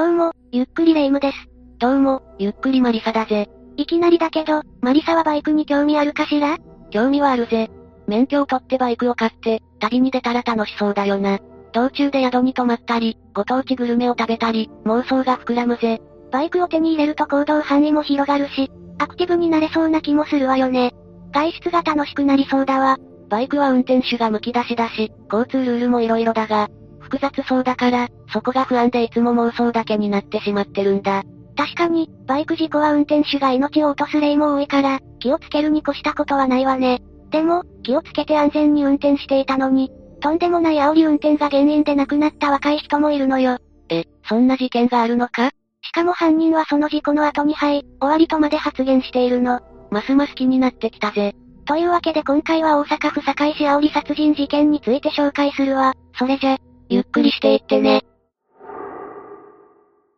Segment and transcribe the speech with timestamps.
[0.00, 1.36] どうも、ゆっくりレ夢ムです。
[1.78, 3.50] どうも、ゆっくりマリサだぜ。
[3.76, 6.56] いきなりだけど、マリサはバイクに興味あるかしら？
[6.88, 7.68] 興味はあるぜ。
[8.06, 11.38] 免許を取ってバイクを買って、旅に出たら楽しそうだよな。
[11.74, 16.00] 道中で宿に泊まったり、ご当地グルメを食べたり、妄想が膨らむぜ。
[16.32, 20.94] バイクを手に入れると行動範囲も広がるし、アクティブになれそうな気もするわよね。
[21.34, 22.96] 外出が楽しくなりそうだわ。
[23.28, 26.70] バイクは運転手が剥き出しだし、交通ルールも色々だが、
[27.10, 31.24] 複雑そうだから、そこが不安でいつも妄想だけになってしまってるんだ。
[31.56, 37.02] 確かに、バイク事故は運転手が命を落とす例も多いから、気をつけるに越したことはないわね。
[37.30, 39.90] でも、気をつけて安全に運転していたのに、
[40.20, 43.58] とんでもない煽り運転が原因で亡くなった若い人もいるのよ。
[43.88, 45.50] え、そんな事件があるのか？
[45.82, 49.60] しかも犯人はその事故の後にはい、終わりとまで発言しているの。
[49.90, 51.34] ますます気になってきたぜ。
[51.64, 55.94] というわけで今回は大阪府堺市煽り殺人事件について紹介するわ。
[56.18, 56.56] それじゃ、
[56.90, 58.02] ゆっくりしていってね。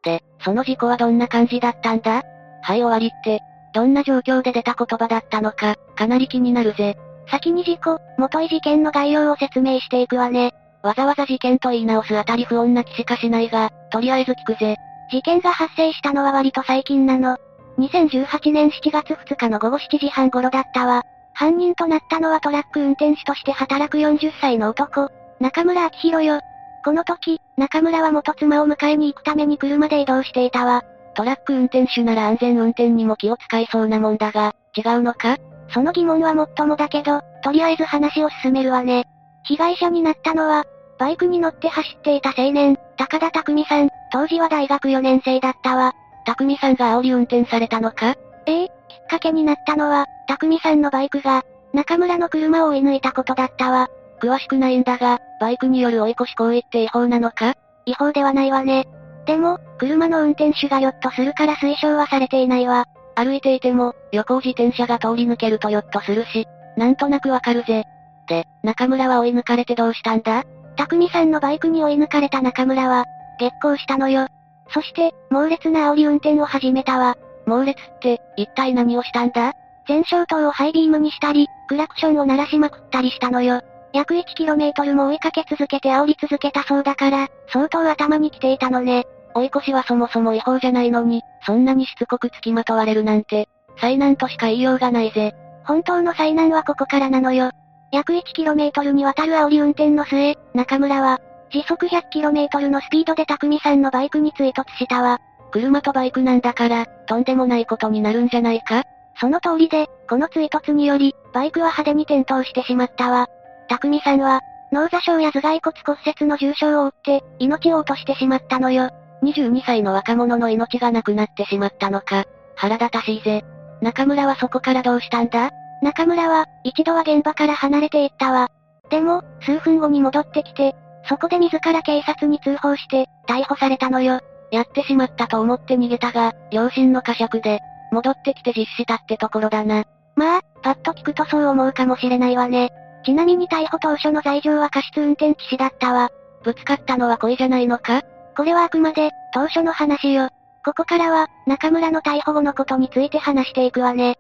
[0.02, 2.22] で、その事故はどんな感じだったんだ？
[2.62, 3.40] はい終わりって、
[3.74, 6.96] どんな状況で出た言葉だったのか、かなり気になるぜ。
[7.30, 10.54] 先に事故、元い事件の概要を説明していくわね。
[10.82, 14.76] わざわざ事件と言い直すあたり不穏な気しかしないが、とりあえず聞くぜ。
[15.10, 17.36] 事件が発生したのは割と最近なの。
[17.78, 21.02] 2018年7月2日の午後7時半頃だったわ。
[21.34, 26.40] 犯人となったのはトラック運転手として働く40歳の男、中村明宏よ。
[26.84, 30.82] この時、中村は元妻を迎えに行くために車で移動していたわ。
[31.14, 35.36] トラック運転手なら安全運転にも気を使いそうなもんだが、違うのか？
[35.68, 39.04] その疑問はもっともだけど、とりあえず話を進めるわね。
[39.44, 40.64] 被害者になったのは、
[40.98, 45.92] バイクに乗って走っていた青年、高田匠さん、当時は大学4年生だったわ。
[46.24, 48.14] 匠さんが煽り運転されたのか？
[48.46, 48.72] ええ、きっ
[49.08, 53.88] かけになったのは、匠さんのバイクが、中村の車を追い抜いたことだったわ。
[54.22, 57.54] 詳しくないんだが、バイクによる追い越し行為って違法なのか？
[57.86, 58.86] 違法ではないわね。
[59.26, 62.86] でも、車の運転手がヨッとするから推奨はされていないわ。
[63.16, 67.84] 歩いていても、横自転車が通り抜けるとヨッとするし、なんとなくわかるぜ。
[68.28, 70.44] で、中村は追い抜かれてどうしたんだ？
[70.76, 73.04] 匠さんのバイクに追い抜かれた中村は、
[73.40, 74.28] 激行したのよ。
[74.72, 77.16] そして、猛烈な煽り運転を始めたわ。
[77.44, 79.52] 猛烈って、一体何をしたんだ？
[79.88, 83.62] 前照灯をハイビームにしたり、クラクションを鳴らしまくったりしたのよ。
[83.92, 89.04] 約 1km も追いかけ続けて煽り続けたそうだから、相当頭に来ていたのね。
[89.34, 93.48] 追い越しはそもそも違法じゃないのに、そんなにしつこく付きまとわれるなんて、
[93.78, 95.34] 災難としか言いようがないぜ。
[95.64, 97.50] 本当の災難はここからなのよ。
[97.92, 101.20] 約 1km にわたる煽り運転の末、中村は、
[101.50, 105.18] 時速 100km のスピードで匠さんのバイクに追突したわ。
[105.50, 108.84] 車とバイクなんだから、とんでもないことになるんじゃないか？
[109.20, 113.28] その通りで、この追突により、バイクは派手に転倒してしまったわ。
[113.72, 114.40] 匠さんは、
[114.70, 118.90] 脳挫傷や頭蓋骨骨折の重傷を負って、命を落としてしまったのよ。
[119.22, 122.24] 22歳の若者の命がなくなってしまったのか。
[122.54, 123.44] 腹立たしいぜ。
[123.80, 125.50] 中村はそこからどうしたんだ？
[125.80, 128.50] 中村は、一度は現場から離れていったわ。
[128.90, 130.74] でも、数分後に戻ってきて、
[131.08, 134.20] そこで自ら警察に通報して、逮捕されたのよ。
[134.50, 137.60] やってしまったと思って逃げたが、両親の呵責で、
[137.90, 139.84] 戻ってきて実施したってところだな。
[140.14, 142.70] まあ、パッと聞くとそう思うかもしれないわね。
[143.04, 146.10] ちなみに逮捕当初の罪状は過失運転致死だったわ。
[146.44, 148.02] ぶつかったのは恋じゃないのか？
[148.36, 150.28] これはあくまで、当初の話よ。
[150.64, 154.16] ここからは、中村の逮捕後のことについて話していくわね。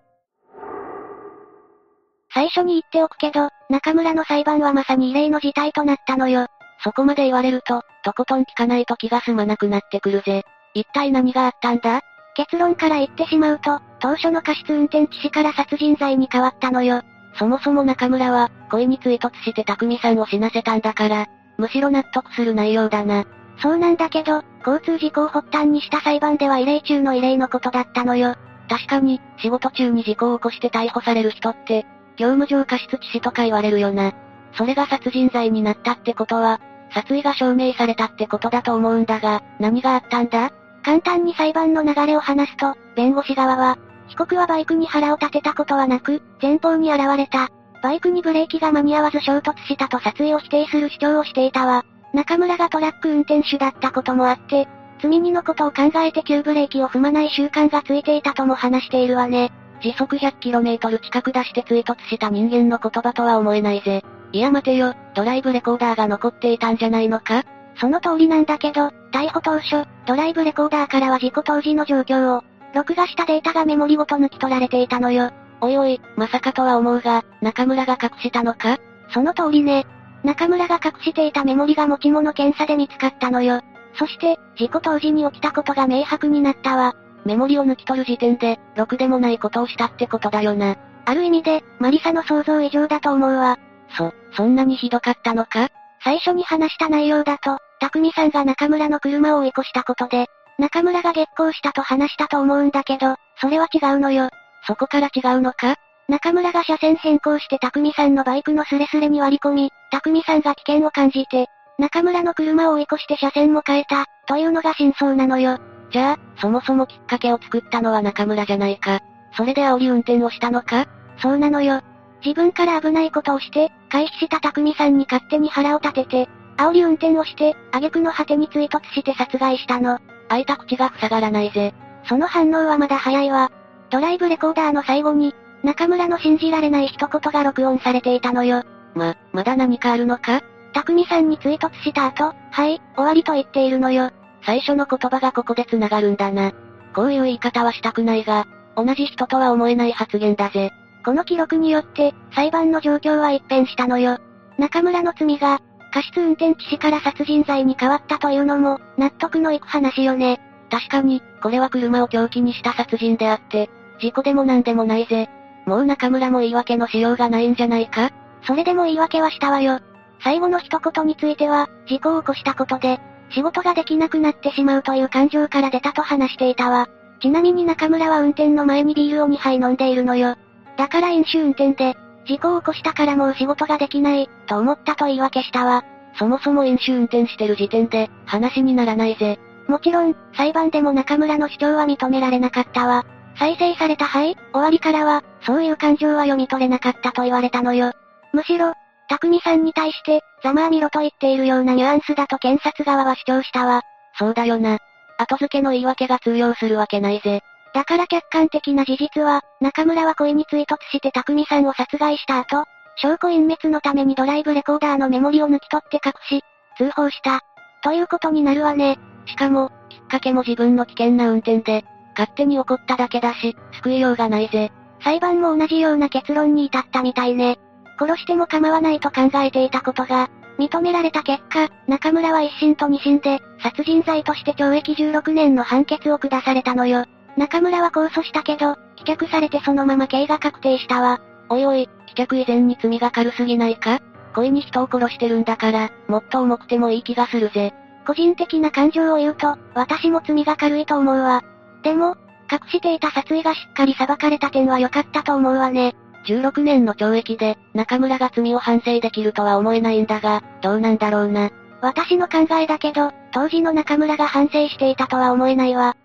[2.34, 6.46] 最初に言っておくけど、中村の裁判はまさに異例の事態となったのよ。
[6.82, 10.42] そこまで言われると、とことん聞かないと気が済まなくなってくるぜ。
[10.74, 12.00] 一体何があったんだ？
[12.34, 17.02] 結論から言ってしまうと、当初の過失運転致死から殺人罪に変わったのよ。
[17.34, 21.26] そもそも中村は、恋に追突して匠さんを死なせたんだから、
[21.58, 23.24] むしろ納得する内容だな。
[23.58, 28.34] そうなんだけど、交通事故を発端にした裁判では異例中の異例のことだったのよ。
[28.68, 34.12] 確かに、仕事中に事故を起こして逮捕される人って、業務上過失致死とか言われるよな。
[34.54, 36.60] それが殺人罪になったってことは、
[36.90, 40.50] 殺意が証明されたってことだと思うんだが、何があったんだ？
[40.84, 43.78] 簡単に裁判の流れを話すと、弁護士側は、
[44.12, 47.48] 被告はバイクに腹を立てたことはなく、前方に現れた。
[47.82, 51.84] バイクにブレーキが間に合わず衝突したと殺意を否定する主張をしていたわ。
[52.12, 59.50] 中村がトラック運転手だったこともあって、積み荷のことを考えて急ブレーキを踏まない習慣がついていたとも話しているわね。
[59.80, 64.04] 時速 100km 近く出して追突した人間の言葉とは思えないぜ。
[64.32, 67.44] いや待てよ、ドライブレコーダーが残っていたんじゃないのか？
[67.76, 75.30] その通りなんだけど、逮捕当初、ドライブレコーダーからは事故当時の状況を、録画したデータがメモリごと抜き取られていたのよ。
[75.60, 78.78] おいおい、まさかとは思うが、中村が隠したのか？
[79.12, 79.86] その通りね。
[80.24, 83.60] 中村が隠していたメモリが持ち物検査で見つかったのよ。
[83.94, 86.94] そして、事故当時に起きたことが明白になったわ。
[87.24, 90.76] メモリを抜き取る時点で、ろくでもないことをしたってことだよな。
[91.04, 93.58] ある意味で、マリサの想像以上だと思うわ。
[93.96, 95.68] そ、そんなにひどかったのか？
[96.02, 100.28] 最初に話した内容だと、匠さんが中村の車を追い越したことで、
[100.58, 104.28] 中村が激光したと話したと思うんだけど、それは違うのよ。
[104.66, 105.76] そこから違うのか？
[106.08, 111.46] 中村が車線変更して匠さんのバイクのスレスレに割り込み、匠さんが危険を感じて、
[111.78, 115.58] 中村の車を追い越して車線も変えた、というのが真相なのよ。
[115.90, 119.00] じゃあ、そもそもきっかけを作ったのは中村じゃないか。
[119.36, 120.86] それで煽り運転をしたのか？
[121.18, 121.80] そうなのよ。
[122.24, 129.98] 自分から危ないことをして、回避した匠さんに勝手に腹を立てて、煽り運転をして、挙句の果てに追突して殺害したの。
[130.32, 131.74] 開いた口が塞がらないぜ。
[132.08, 133.52] その反応はまだ早いわ。
[133.90, 138.62] ドライブレコーダーの最後に、中村の信じられない一言が録音されていたのよ。
[138.94, 140.40] ま、まだ何かあるのか？
[140.72, 144.10] 匠さんに追突した後、はい、終わりと言っているのよ。
[144.46, 146.52] 最初の言葉がここで繋がるんだな。
[146.94, 150.70] こういう言い方はしたくないが、同じ人とは思えない発言だぜ。
[151.04, 154.18] この記録によって、裁判の状況は一変したのよ。
[154.58, 155.60] 中村の罪が、
[155.92, 160.40] 過失運転致死から殺人罪に変わったというのも、納得のいく話よね。
[160.70, 163.68] 確かに、これは車を凶器にした殺人であって、
[164.00, 165.28] 事故でも何でもないぜ。
[165.66, 168.10] もう中村も言い訳のしようがないんじゃないか？
[168.46, 169.80] それでも言い訳はしたわよ。
[170.24, 172.98] 最後の一言については、事故を起こしたことで、
[173.30, 176.88] 仕事ができなくなってしまうという感情から出たと話していたわ。
[177.20, 180.36] ちなみに中村は運転の前にビールを2杯飲んでいるのよ。
[180.76, 181.96] だから飲酒運転で、
[182.26, 185.84] 事故を起こしたからもう仕事ができない、と思ったと言い訳したわ。
[186.18, 189.38] そもそも飲酒運転してる時点で、話にならないぜ。
[189.68, 193.04] もちろん、裁判でも中村の主張は認められなかったわ。
[193.38, 197.92] 再生されたはい、終わりからは、そういう感情は読み取れなかったと言われたのよ。
[198.32, 198.74] むしろ、
[199.08, 203.82] 匠さんに対して、ざまあみろと言っているようなニュアンスだと検察側は主張したわ。
[204.18, 204.78] そうだよな。
[205.18, 207.42] 後付けの言い訳が通用するわけないぜ。
[207.74, 212.64] だから客観的な事実は、中村は故意に追突して匠さんを殺害した後、
[212.96, 216.44] 証拠隠滅のためにドライブレコーダーのメモリを抜き取って隠し、
[216.76, 217.40] 通報した。
[217.82, 218.98] ということになるわね。
[219.26, 221.84] しかも、きっかけも自分の危険な運転で、
[222.16, 224.70] 勝手に起こっただけだし、救いようがないぜ。
[225.02, 227.58] 裁判も同じような結論に至ったみたいね。
[227.98, 230.28] 殺しても構わないと考えていたことが、
[230.58, 237.04] 認められた結果、中村は一審と二審で、殺人罪として懲役16年の判決を下されたのよ。
[237.36, 241.20] 中村は控訴したけど、棄却されてそのまま刑が確定したわ。
[241.48, 244.00] おいおい、棄却以前に罪が軽すぎないか？
[244.34, 247.72] 故意に人を殺してるんだから、もっと重くてもいい気がするぜ。
[248.06, 251.42] 個人的な感情を言うと、私も罪が軽いと思うわ。
[251.82, 252.16] でも、
[252.50, 255.94] 隠していた殺意がしっかり裁かれた点は良かったと思うわね。
[256.26, 261.50] 16年の懲役で、中村が罪を反省できるとは思えないんだが、どうなんだろうな。
[261.80, 265.96] 私の考えだけど、当時の中村が反省していたとは思えないわ。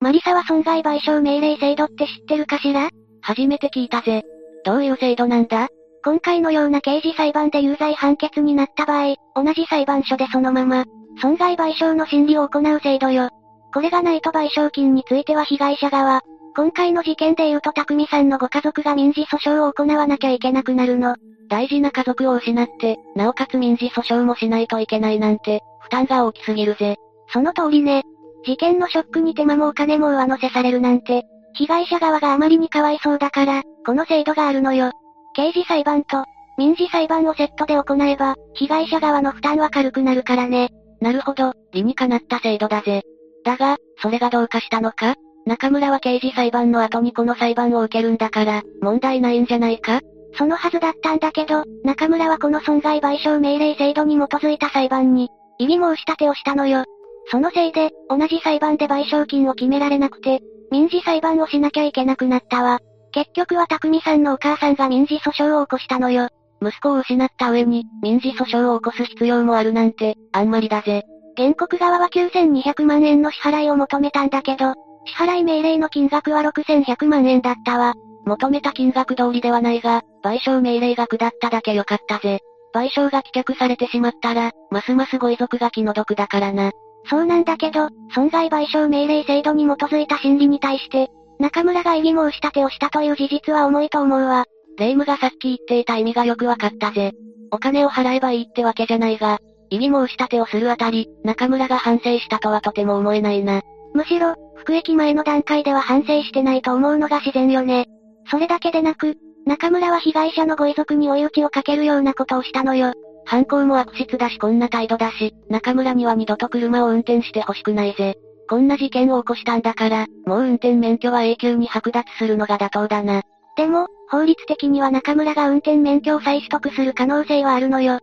[0.00, 2.88] マリサは損害賠償命令制度って知ってるかしら？
[3.20, 4.22] 初めて聞いたぜ。
[4.64, 5.68] どういう制度なんだ？
[6.04, 10.84] 今回のような刑事裁判で有罪判決になった場合、同じ裁判所でそのまま、
[11.20, 13.30] 損害賠償の審理を行う制度よ。
[13.74, 16.20] これがないと賠償金については被害者側、
[16.54, 21.16] 今回の事件で言うと匠さんのご家族が民事訴訟を行わなきゃいけなくなるの。
[21.48, 26.96] 大事な家族を失って、なおかつ民事訴訟もしないといけないなんて、負担が大きすぎるぜ。
[27.32, 28.04] その通りね。
[28.48, 34.90] 事件のショックに手間もお金も上乗せされるなんて、被害者側があまりにかわいそうだから、この制度があるのよ。
[35.34, 36.24] 刑事裁判と、
[36.56, 40.70] 民事裁判をセットで行えば、被害者側の負担は軽くなるからね。
[41.02, 43.02] なるほど、理にかなった制度だぜ。
[43.44, 45.14] だが、それがどうかしたのか？
[45.44, 50.00] 中村は刑事裁判の後にこの裁判を受けるんだから、問題ないんじゃないか？
[50.38, 55.28] そのはずだったんだけど、中村はこの損害賠償命令制度に基づいた裁判に、
[55.58, 56.84] 異議申し立てをしたのよ。
[57.30, 62.78] そのせいで、同じ裁判で賠償金を決められなくて、民事裁判をしなきゃいけなくなったわ。
[63.12, 66.28] 結局は匠さんのお母さんが民事訴訟を起こしたのよ。
[66.62, 71.04] 息子を失った上に、民事訴訟を起こす必要もあるなんて、あんまりだぜ。
[71.36, 74.74] 原告側は9200万円の支払いを求めたんだけど、
[75.06, 77.94] 支払い命令の金額は6100万円だったわ。
[78.26, 82.40] 求めた金額通りではないが、賠償命令が下っただけよかったぜ。
[82.74, 86.72] 賠償が棄却されてしまったら、ますますご遺族が気の毒だからな。
[87.06, 94.44] そうなんだけど、損害賠償命令制度に基づいた審理に対して、中村が異議申し立てをしたという事実は重いと思うわ。
[94.78, 97.12] 霊夢がさっき言っていた意味がよくわかったぜ。
[97.50, 99.38] お金を払えばいいってわけじゃないが、
[99.70, 103.62] 異議申し立てをするあたり、中村が反省したとはとても思えないな。
[103.94, 107.86] むしろ、服役前の段階では反省してないと思うのが自然よね。
[108.30, 112.92] それだけでなく、中村は被害者のご遺族に追い打ちをかけるようなことをしたのよ。
[113.28, 118.16] 犯行も悪質だしこんな態度だし、中村には二度と車を運転してほしくないぜ。
[118.48, 123.20] こんな事件を起こしたんだから、もう運転免許は永久に剥奪するのが妥当だな。
[123.54, 128.00] でも、法律的には中村が運転免許を再取得する可能性はあるのよ。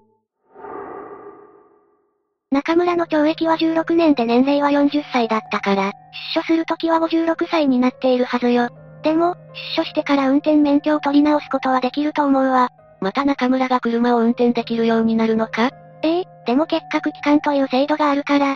[2.51, 5.91] 中村の懲役は16年で年齢は40歳だったから、
[6.35, 8.69] 出所するときは56歳になっているはずよ。
[9.01, 9.33] でも、
[9.77, 12.69] 出所してから運転免許を取り直すことはできると思うわ。
[13.05, 15.69] また中村が車を運転できるようになるのか？
[16.01, 18.55] ええでも結核期間という制度があるから、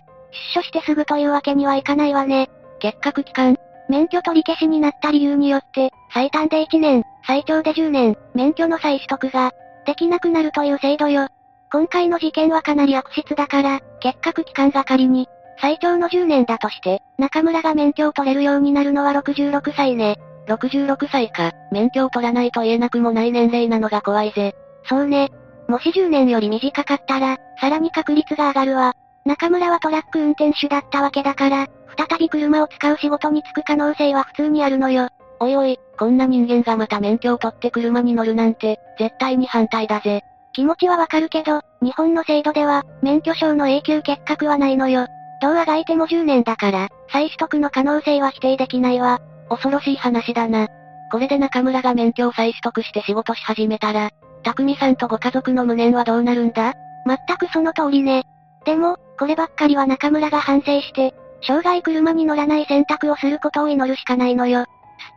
[0.56, 2.50] 出所してすぐというわけにはいかないわね。
[2.79, 3.58] 結核期間？
[3.89, 9.51] 免許取り消しになった理由によって、最短で1年、最長で10年、免許の再取得が、
[9.86, 11.27] できなくなるという制度よ。
[11.72, 15.27] 今回の事件はかなり悪質だから、結核期間が仮に、
[15.62, 20.18] 最長の10年だとして、中村が免許を取れるようになるのは66歳ね。
[20.50, 24.56] 66歳か、免許を取らないと言えなくもない年齢なのが怖いぜ。
[24.86, 25.29] そうね。
[25.68, 28.94] もし10年より短かったら、さらに確率が上がるわ。
[29.25, 35.10] 中村はトラック運転手だったわけだから、再び車を使う仕事に就く可能性は普通にあるのよ。
[35.39, 40.22] おいおい、こんな人間がまた免許を取って車に乗るなんて、絶対に反対だぜ。
[40.53, 45.06] 気持ちはわかるけど、日本の制度では、免許証の永久欠格はないのよ。
[45.41, 49.22] どうあがいても10年だから、再取得の可能性は否定できないわ。
[49.50, 50.68] 恐ろしい話だな。
[51.12, 54.12] これで中村が免許を再取得して仕事し始めたら、
[54.44, 56.74] 匠さんとご家族の無念はどうなるんだ？
[57.06, 58.24] 全くその通りね。
[58.65, 64.62] でも、こればっかりは中村が反省して、生涯車に乗らない選択をすることを祈るしかないのよ。
[64.62, 64.68] すっ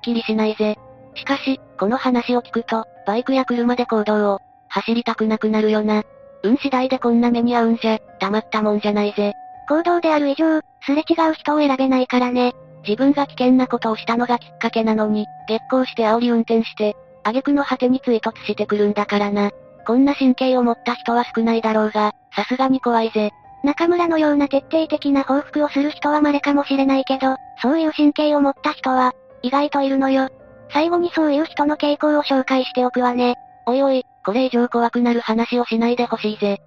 [0.03, 0.79] きりしないぜ。
[1.15, 6.05] しかし、この話を聞くと、バイクや車で行動を、走りたくなくなるよな。
[6.43, 9.35] 運次第でこんな目に遭うんじゃ、たまったもんじゃないぜ。
[9.69, 12.55] 行動である以上、すれ違う人を選べないからね。
[12.87, 19.51] 自分が危険なことをしたのがきっかけなのに、激行して煽り運転して、挙句の果てに追突してくるんだからな。
[19.87, 23.31] こんな神経を持った人は少ないだろうが、さすがに怖いぜ。
[23.65, 30.29] 中村のような徹底的な報復をする人は稀かもしれないけど、そういう神経を持った人は、意外といるのよ。
[30.73, 33.37] 最後にそういう人の傾向を紹介しておくわね。
[33.67, 36.61] おいおい、これ以上怖くなる話をしないでほしいぜ。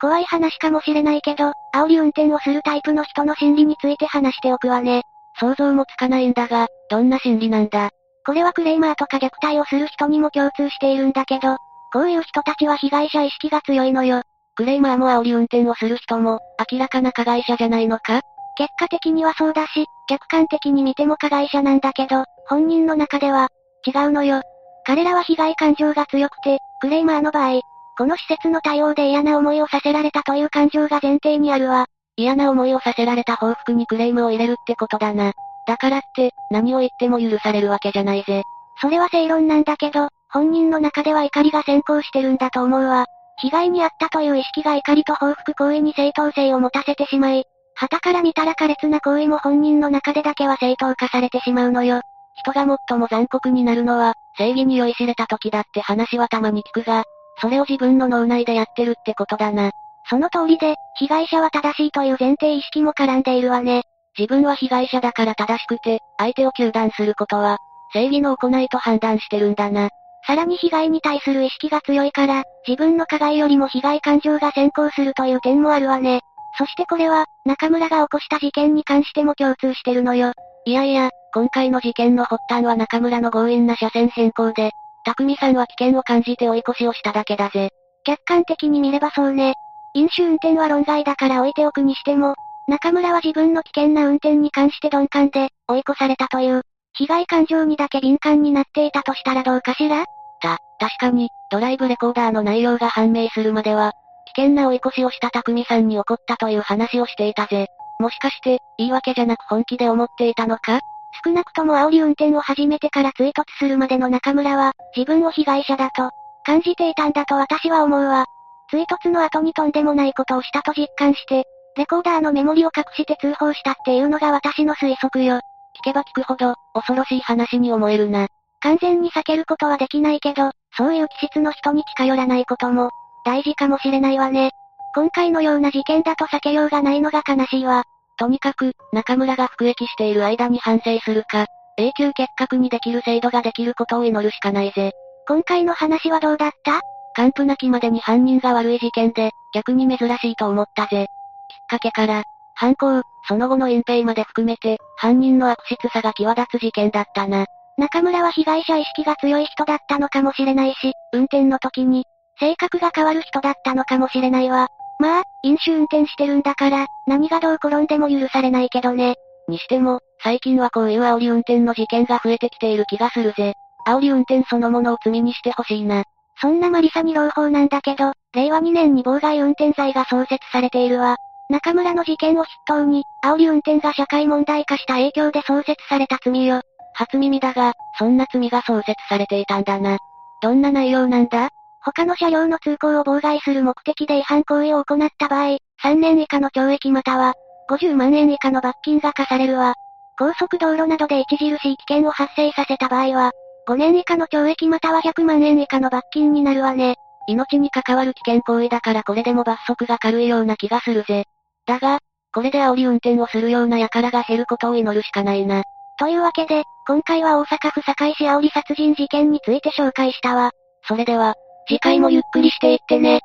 [0.00, 5.02] 怖い話かもしれないけど、煽り運転をするタイプの人の心理について話しておくわね。
[5.40, 7.90] 想像もつかないんだが、どんな心理なんだ？
[8.24, 11.56] これはクレーマーとか虐待をする人にも共通しているんだけど、
[11.92, 14.22] こういう人たちは被害者意識が強いのよ。
[14.54, 16.40] クレーマーも煽り運転をする人も、
[16.70, 18.20] 明らかな加害者じゃないのか？
[18.56, 23.48] 結果的にはそうだし、客観的に見ても加害者なんだけど、本人の中では、
[23.86, 24.42] 違うのよ。
[24.84, 27.60] 彼らは被害感情が強くて、クレーマーの場合、
[27.98, 31.86] この施設の対応で嫌な思いをさせられたという感情が前提にあるわ。
[32.16, 35.32] 嫌な思いをさせられた報復にクレームを入れるってことだな。
[35.66, 38.44] だからって、何を言っても許されるわけじゃないぜ。
[38.80, 43.06] それは正論なんだけど、本人の中では怒りが先行してるんだと思うわ。
[43.40, 52.00] 被害に遭ったという意識が怒りと報復行為に正当性を持たせてしまい、旗から見たら苛烈な行為も本人の中でだけは正当化されてしまうのよ。
[52.36, 57.02] 人が最も残酷になるのは、正義に酔いしれた時だって話はたまに聞くが、
[57.40, 59.70] それを自分の脳内でやってるってことだな。
[60.10, 63.82] その通りで、被害者は正しいという前提意識も絡んでいるわね。
[64.18, 67.58] 自分は被害者だから正しくて、相手を糾弾することは、
[67.92, 69.90] 正義の行いと判断してるんだな。
[70.26, 76.20] さらに被害に対する意識が強いから、自分の加害よりも被害感情が先行するという点もあるわね。
[76.58, 80.32] そしてこれは、中村が起こした事件に関しても共通してるのよ。
[80.64, 84.72] いやいや、今回の事件の発端は中村の強引な車線変更で、
[85.08, 87.70] 匠さんは危険を感じて追い越しをしただけだぜ。
[88.04, 89.54] 客観的に見ればそうね。
[89.94, 92.34] 飲酒運転は論外だから置いておくにしても、
[92.68, 96.60] 中村は自分の危険な運転に関して鈍感で、追い越されたという、
[96.92, 100.04] 被害感情にだけ敏感になっていたとしたらどうかしら？
[100.40, 103.92] た、確かに、ドライブレコーダーの内容が判明するまでは、
[104.36, 107.68] 危険な追い越しをした匠さんに怒ったという話をしていたぜ。
[107.98, 110.80] もしかして、言い訳じゃなく本気で思っていたのか？
[111.24, 116.10] 少なくとも煽り運転を始めてから追突するまでの中村は、自分を被害者だと、
[116.44, 118.24] 感じていたんだと私は思うわ。
[118.70, 121.44] 追突の後にとんでもないことをしたと実感して、
[121.76, 125.36] レコーダーのメモリを隠して通報したっていうのが私の推測よ。
[125.36, 125.40] 聞
[125.84, 128.28] けば聞くほど、恐ろしい話に思えるな。
[128.60, 132.90] 完全に避けることはできないけど、そういう気質の人に近寄らないことも、
[133.24, 134.50] 大事かもしれないわね。
[134.94, 137.84] 今回のような事件だと避けようがないのが悲しいわ。
[138.18, 141.46] とにかく、中村が服役している間に反省するか、
[141.76, 144.92] 永久結核にできる制度ができることを祈るしかないぜ。
[145.28, 146.80] 今回の話はどうだった？
[147.14, 151.06] 完膚なきまでに犯人が悪い事件で、逆に珍しいと思ったぜ。
[151.48, 157.46] きっかけから、犯行、その後の隠蔽まで含めて、犯人の悪質さが際立つ事件だったな。
[157.76, 162.04] 中村は被害者意識が強い人だったのかもしれないし、運転の時に、
[162.40, 164.68] 性格が変わる人だったのかもしれないわ。
[164.98, 169.14] まあ、飲酒運転してるんだから、何がどう転んでも許されないけどね。
[169.48, 173.54] にしても、最近はこういう煽り運転の事件が増えてきている気がするぜ。
[173.86, 176.04] 煽り運転そのものを罪にしてほしいな。
[176.40, 181.16] そんなマリサに朗報なんだけど、令和2年に妨害運転罪が創設されているわ。
[181.48, 186.60] 中村の事件を筆頭に、煽り運転が社会問題化した影響で創設された罪よ。
[186.94, 189.98] 初耳だが、そんな罪が創設されていたんだな。
[190.42, 191.48] どんな内容なんだ？
[191.92, 197.34] 他の車両の通行を妨害する目的で違反行為を行った場合、3年以下の懲役または、
[197.70, 199.74] 50万円以下の罰金が課されるわ。
[200.18, 203.32] 高速道路などで著しい危険を発生させた場合は、
[203.68, 206.96] 5年以下の懲役または100万円以下の罰金になるわね。
[207.28, 211.24] 命に関わる危険行為だからこれでも罰則が軽いような気がするぜ。
[211.66, 211.98] だが、
[212.32, 215.62] これで煽り運転をするような輩が減ることを祈るしかないな。
[215.98, 220.52] というわけで、今回は大阪府堺市煽り殺人事件について紹介したわ。
[220.84, 221.34] それでは、
[221.68, 223.20] 次回もゆっくりしていってね。